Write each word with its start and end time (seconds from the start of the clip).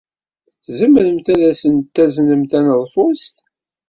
Tzemremt 0.65 1.27
ad 1.33 1.41
asen-taznem 1.51 2.43
taneḍfust? 2.51 3.35